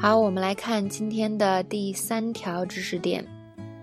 [0.00, 3.26] 好，我们来看今天的第三条知识点。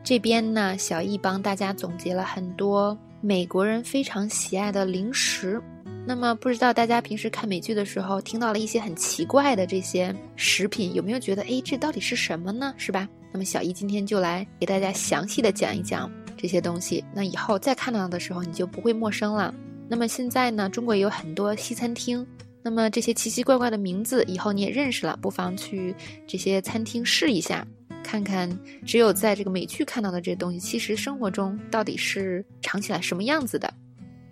[0.01, 5.61] 这边呢，小易帮大家总结了很多美国人非常喜爱的零食。
[6.07, 12.73] 那么，不知道大家平时看美剧的时候听到了一些很奇怪的这些食品，有没有觉得，哎，这到底是什么呢？
[12.77, 13.09] 是吧？
[13.33, 17.03] 那么，小易今天就来给大家详细的讲一讲这些东西。
[17.13, 19.53] 那以后再看到的时候，你就不会陌生了。
[19.89, 22.25] 那么现在呢，中国有很多西餐厅。
[22.65, 25.93] 那么这些奇奇怪怪的名字，以后你也认识了，不妨去
[26.25, 27.63] 这些餐厅试一下，
[28.03, 28.49] 看看
[28.87, 33.71] 只有在这个美剧看到的这些东西，其实生活中到底是尝起来什么样子的。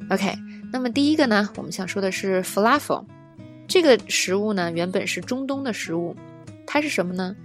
[0.09, 0.33] OK，
[0.71, 3.05] 那么第一个呢，我们想说的是 falafel，
[3.67, 6.15] 这个食物呢原本是中东的食物，
[6.65, 7.35] 它是什么呢？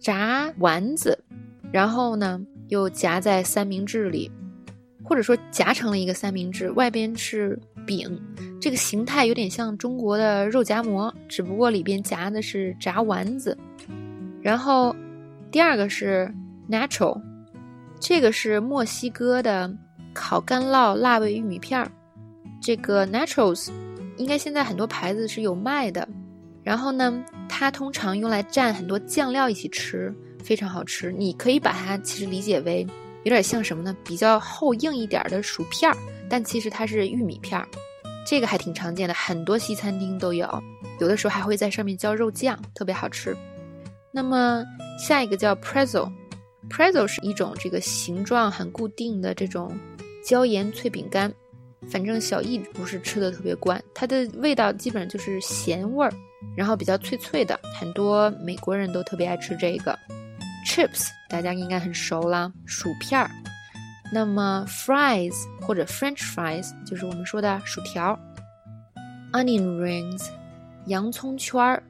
[0.00, 1.18] 炸丸子，
[1.72, 4.30] 然后呢又夹在三明治里。
[5.08, 7.56] 或者说夹成了一个三明治，外边是
[7.86, 8.20] 饼，
[8.66, 13.56] 这个形态有点像中国的肉夹馍，只不过里边夹的是炸丸子。
[14.42, 14.92] 然后
[15.52, 16.28] 第二个是
[16.68, 17.16] natural，
[18.00, 19.72] 这个是墨西哥的
[20.12, 21.88] 烤干酪辣味玉米片儿。
[22.60, 23.70] 这个 naturals
[24.16, 26.08] 应该现在很多牌子是有卖的。
[26.64, 31.12] 然后呢，它通常用来蘸很多酱料一起吃，非常好吃。
[31.12, 32.84] 你可以把它其实理解为。
[33.22, 33.96] 有点像什么呢？
[34.04, 35.96] 比较厚硬一点的薯片儿，
[36.28, 37.68] 但其实它是玉米片儿，
[38.26, 40.62] 这个还挺常见的，很多西餐厅都有，
[41.00, 43.36] 有的时候还会在上面浇肉酱，特别好吃。
[44.12, 44.64] 那么
[44.98, 49.78] 下一个叫 pretzel，pretzel 是一种这个形状很固定的这种
[50.24, 51.32] 椒盐脆饼干，
[51.88, 56.12] 反正小易不是吃的特别惯，它的味道基本上就是咸味儿，
[56.56, 59.96] 然后比较脆脆的，很多美国人都特别爱吃这个。
[60.66, 63.30] Chips 大家应该很熟了，薯片儿。
[64.12, 68.18] 那么 fries 或者 French fries 就是我们说的薯条。
[69.32, 70.28] Onion rings
[70.86, 71.82] 洋葱圈儿，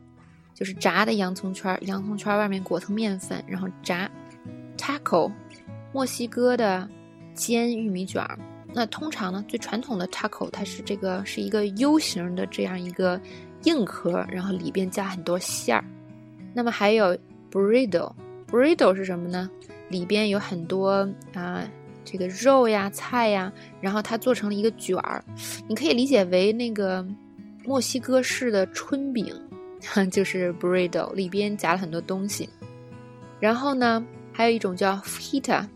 [0.54, 4.10] 就是炸的洋葱圈儿，洋葱圈儿外面裹层面粉，然后炸。
[4.78, 5.30] Taco
[5.92, 6.88] 墨西哥的
[7.34, 8.38] 煎玉米卷儿。
[8.72, 13.20] 那通常呢，最传统的 taco 它是这个是一个 U 型的这样一个
[13.64, 15.84] 硬壳，然后里边加很多馅儿。
[16.54, 17.16] 那么还有
[17.50, 18.12] burrito。
[18.50, 19.50] Burrito 是什么呢？
[19.88, 21.66] 里边有很多啊，
[22.06, 25.22] 这个肉呀、菜呀，然后它做成了一个卷儿，
[25.68, 27.04] 你可以理解为那个
[27.64, 29.34] 墨西哥式的春饼，
[30.12, 32.48] 就是 Burrito 里边夹了很多东西。
[33.40, 34.02] 然后呢，
[34.32, 35.66] 还有一种叫 Fajita，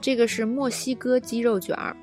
[0.00, 1.96] 这个是墨西哥鸡肉卷儿，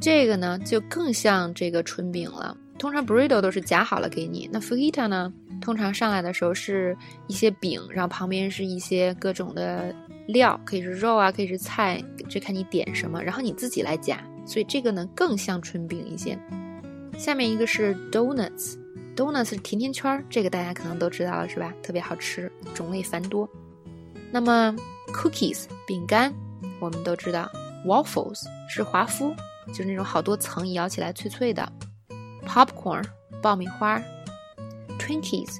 [0.00, 2.56] 这个呢就更像这个春饼了。
[2.78, 5.32] 通常 Burrito 都是夹好了给你，那 Fajita 呢？
[5.60, 6.96] 通常上来的时候是
[7.28, 9.94] 一些饼，然后旁边是一些各种的
[10.32, 14.18] 料，可以是肉啊，可以是菜，这看你点什么，然后你自己来夹。
[14.44, 16.36] 所以这个呢更像春饼一些。
[17.16, 21.72] 下面一个是 donuts，donuts 甜甜圈，这个大家可能都知道了是吧？
[21.82, 23.48] 特别好吃，种类繁多。
[24.32, 24.74] 那么
[25.08, 26.34] cookies 饼干，
[26.80, 27.48] 我们都知道
[27.86, 29.34] waffles 是华夫，
[29.68, 31.70] 就是那种好多层咬起来脆脆的。
[32.46, 33.04] popcorn
[33.40, 34.02] 爆米花。
[34.98, 35.58] Twinkies，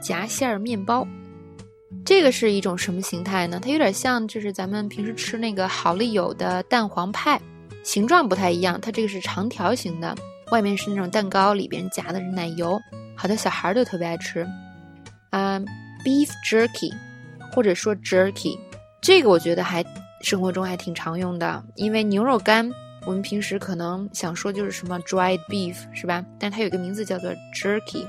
[0.00, 1.06] 夹馅儿面包，
[2.08, 3.60] 这个是一种什么形态呢？
[3.62, 7.38] 它有点像，就是咱们平时吃那个好丽友的蛋黄派，
[7.84, 8.80] 形状不太一样。
[8.80, 10.16] 它这个是长条形的，
[10.50, 12.80] 外面是那种蛋糕，里边夹的是奶油，
[13.14, 14.40] 好多小孩都特别爱吃。
[15.28, 15.60] 啊
[16.02, 16.94] ，Beef Jerky，
[17.52, 18.58] 或者说 Jerky，
[19.02, 19.84] 这个我觉得还
[20.22, 22.72] 生活中还挺常用的，因为牛肉干，
[23.04, 26.24] 我们平时可能想说就是什么 dried beef 是吧？
[26.38, 28.06] 但它有个名字叫做 Jerky。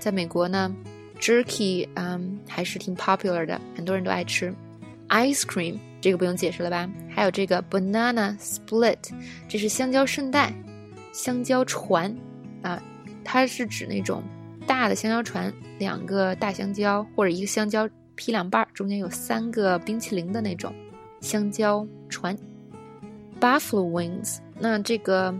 [0.00, 0.74] 在美国呢
[1.20, 4.54] ，jerky 嗯还是挺 popular 的，很多人都爱吃。
[5.08, 6.88] ice cream 这个不用解释了吧？
[7.08, 8.96] 还有这个 banana split，
[9.48, 10.52] 这是香蕉圣代、
[11.12, 12.14] 香蕉船
[12.62, 12.82] 啊，
[13.24, 14.22] 它是指那种
[14.66, 20.74] 大的香蕉船，两个大香蕉或者一个香蕉劈两半，中间有三个冰淇淋的那种
[21.20, 22.36] 香蕉船。
[23.40, 25.34] buffalo wings，那这个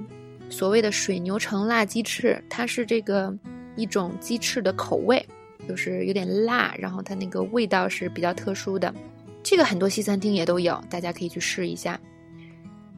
[0.48, 3.36] 所谓的水牛城辣鸡翅，它是这个。
[3.78, 5.22] 一种鸡翅的口味，
[5.68, 8.94] 就是有点辣，然后它那个味道是比较特殊的。
[9.42, 11.98] 这个很多西餐厅也都有，大家可以去试一下。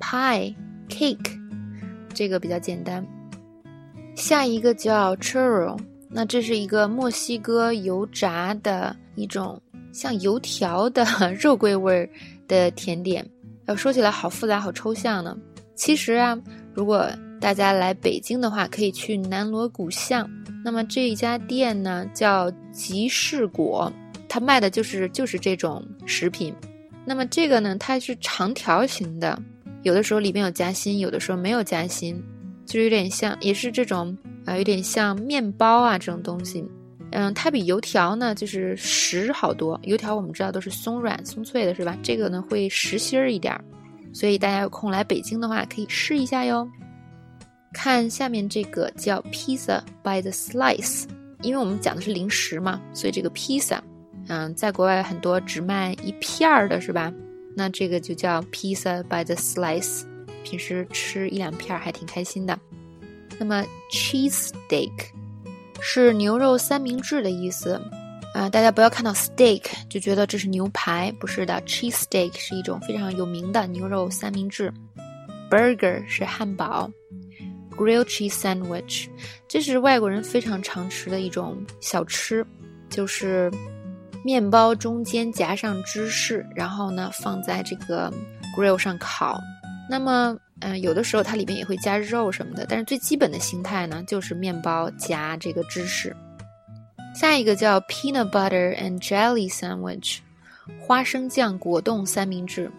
[0.00, 0.54] Pie
[0.88, 1.38] cake，
[2.14, 3.06] 这个比较简单。
[4.14, 5.78] 下一个叫 churro，
[6.08, 9.60] 那这是一个墨西哥油炸的一种
[9.92, 11.04] 像油条的
[11.38, 12.08] 肉桂味儿
[12.46, 13.24] 的甜点。
[13.66, 15.36] 要说起来好复杂、好抽象呢。
[15.74, 16.36] 其实啊，
[16.72, 17.06] 如果
[17.40, 20.28] 大家来北京的话，可以去南锣鼓巷。
[20.64, 23.90] 那么这一家店呢，叫集市果，
[24.28, 26.54] 它卖的就是就是这种食品。
[27.04, 29.40] 那么这个呢，它是长条形的，
[29.82, 32.22] 有的时候里面有夹心，有的时候没有夹心，
[32.66, 36.64] 就是有点像，也是这种啊，有点像面包啊这种东西。
[37.12, 39.80] 嗯，它比油条呢就是实好多。
[39.84, 41.96] 油条我们知道都是松软松脆的，是吧？
[42.02, 43.64] 这个呢会实心儿一点儿，
[44.12, 46.68] 所以大家有空来北京的话可以试一下哟。
[47.72, 51.04] 看下面这个叫 Pizza by the Slice，
[51.42, 53.78] 因为我们讲的是零食嘛，所以这个 pizza，
[54.28, 57.12] 嗯，在国外很多只卖一片儿的，是吧？
[57.54, 60.04] 那这个就叫 Pizza by the Slice，
[60.44, 62.58] 平时吃一两片儿还挺开心的。
[63.38, 64.92] 那么 Cheese Steak。
[65.80, 67.80] 是牛肉三明治的意思，
[68.34, 74.74] 啊，大家不要看到 steak 就觉得这是牛排，不是的，cheese steak 是一种非常有名的牛肉三明治。
[75.48, 76.90] burger 是汉堡
[77.78, 79.06] ，grilled cheese sandwich
[79.46, 82.44] 这是外国人非常常吃的一种小吃，
[82.90, 83.50] 就是
[84.24, 88.12] 面包中间夹上芝士，然后呢放在这个
[88.56, 89.40] grill 上烤。
[89.88, 96.14] 那么嗯，有的时候它里面也会加肉什么的，但是最基本的形态呢，就是面包夹这个芝士。
[97.14, 100.18] 下一个叫 peanut butter and jelly sandwich，
[100.78, 102.70] 花生酱果冻三明治。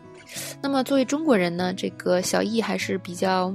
[0.61, 3.51] 那么作为中国人呢，这个小易还是比较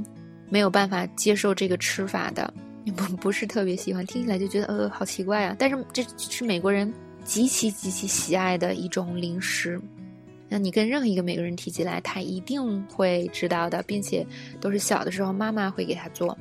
[0.55, 2.55] 没有办法接受这个吃法的，
[2.95, 5.57] 不不是特别喜欢，听起来就觉得呃好奇怪啊。
[5.59, 9.81] 但是这是美国人极其极其喜爱的一种零食。
[10.49, 14.25] 那你跟任何一个美国人提起来，他一定会知道的，并且
[14.61, 16.39] 都是小的时候妈妈会给他做。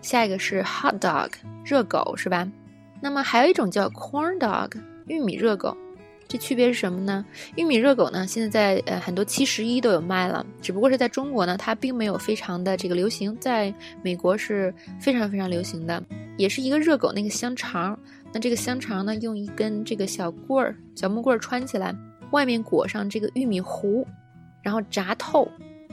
[0.00, 1.28] 下一个是 hot dog
[1.66, 2.50] 热狗是吧？
[2.98, 4.72] 那么还有一种叫 corn dog
[5.06, 5.76] 玉米热狗，
[6.32, 7.22] 这区别是什么呢？
[7.56, 16.02] 玉米热狗呢，现在在呃很多七十一都有卖了，只不过是在中国呢，它并没有非常的这个流行，在美国是非常非常流行的，
[16.38, 17.98] 也是一个热狗那个香肠，
[18.32, 21.94] 那这个香肠呢，用一根这个小棍儿小木棍儿穿起来。
[22.30, 24.06] 外面裹上这个玉米糊，
[24.62, 25.46] 然后炸透，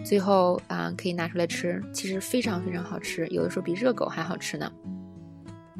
[0.05, 4.71] 最后啊可以拿出来吃，其实非常非常好吃，有的时候比热狗还好吃呢。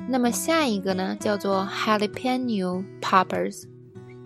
[0.10, 3.64] 那么下一个呢，叫做 jalapeno poppers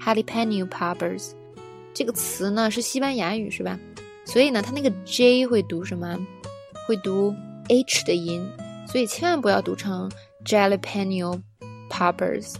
[0.03, 1.31] Jalapeno poppers
[1.93, 3.79] 这个词呢是西班牙语是吧？
[4.25, 6.17] 所以呢，它那个 J 会读什么？
[6.87, 7.33] 会读
[7.69, 8.45] H 的音，
[8.87, 10.11] 所以千万不要读成
[10.45, 11.41] jalapeno
[11.89, 12.55] poppers。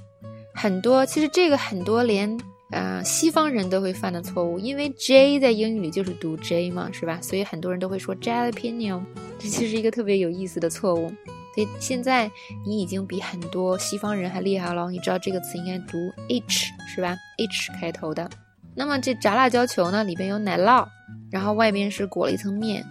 [0.54, 2.40] 很多其实这个很多连。
[2.72, 7.19] 啊，西方人都会犯的错误，因为 J 在英语里就是读 J 嘛，是吧？
[7.22, 9.00] 所以很多人都会说 jalapeno，
[9.38, 11.13] 这其实一个特别有意思的错误。
[11.54, 12.30] 所以现在
[12.66, 15.98] 你已经比很多西方人还厉害了，你知道这个词应该读
[16.30, 18.30] H 是吧？H 开头的。
[18.76, 20.88] 那么这炸辣椒球呢，里边有奶酪，
[21.32, 22.84] 然后外边是裹了一层面。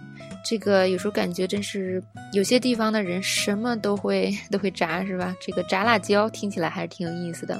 [0.45, 2.01] 这个有时候感觉真是
[2.33, 5.35] 有些地方的人什么都会 都会炸，是吧？
[5.41, 7.59] 这个炸辣椒听起来还是挺有意思的。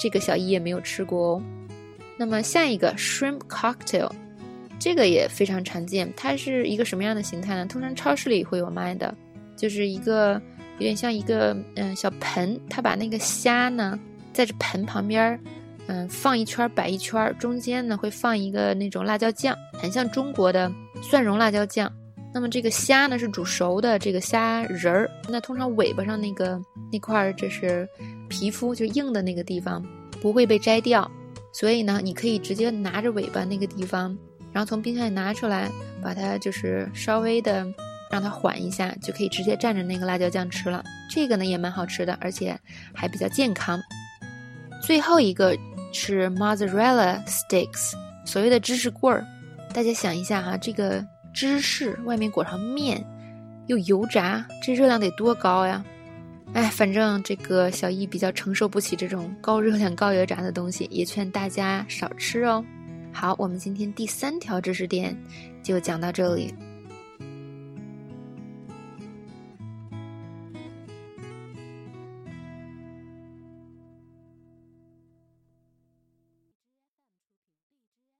[0.00, 1.42] 这个小一也没有吃过哦。
[2.16, 4.10] 那么下一个 shrimp cocktail，
[4.78, 6.12] 这个也非常常见。
[6.16, 7.66] 它是一个什么样的形态呢？
[7.66, 9.14] 通常超市里会有卖的，
[9.60, 10.40] 就是一个
[10.78, 14.00] 有点像一个嗯小盆，它把那个虾呢
[14.32, 15.40] 在这盆旁边儿，
[15.86, 20.72] 嗯放一圈摆一圈，中间呢会放一个那种辣椒酱，很像中国的
[21.02, 21.92] 蒜蓉辣椒酱。
[22.32, 26.58] 那么这个虾呢是煮熟的这个虾仁儿，那通常尾巴上那个
[26.90, 27.86] 那块儿这是
[28.30, 29.84] 皮肤，就硬的那个地方
[30.22, 31.10] 不会被摘掉。
[31.52, 34.16] 所以呢，你可以直接拿着尾巴那个地方，
[34.52, 35.68] 然后从冰箱里拿出来，
[36.00, 37.66] 把它就是稍微的
[38.10, 40.84] 让它缓一下，就可以直接蘸着那个辣椒酱吃了。
[41.08, 42.58] 这个呢也蛮好吃的，而且
[42.92, 43.80] 还比较健康。
[44.82, 45.56] 最后一个
[45.92, 47.92] 是 mozzarella sticks，
[48.26, 49.24] 所谓的芝士棍儿。
[49.72, 53.04] 大家想一下哈，这个芝士外面裹上面，
[53.68, 55.84] 又油炸，这热量得多高呀？
[56.52, 62.64] 哎，反正这个小易比较承受不起这种高热量、高油炸的东西，也劝大家少吃哦。
[63.12, 65.16] 好，我们今天第三条知识点
[65.62, 66.52] 就讲到这里。